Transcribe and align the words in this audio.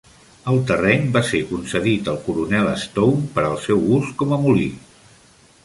El 0.51 0.55
terreny 0.69 1.03
va 1.17 1.21
ser 1.27 1.41
concedit 1.49 2.09
al 2.13 2.17
coronel 2.29 2.71
Stone 2.85 3.29
per 3.37 3.45
al 3.51 3.61
seu 3.67 3.87
ús 3.99 4.13
com 4.23 4.37
a 4.39 4.41
molí. 4.47 4.69